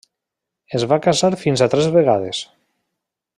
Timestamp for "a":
1.65-1.67